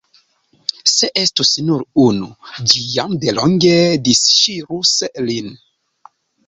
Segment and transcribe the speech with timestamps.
[0.91, 2.31] Se estus nur unu,
[2.73, 3.77] ĝi jam delonge
[4.09, 4.97] disŝirus
[5.31, 5.55] lin.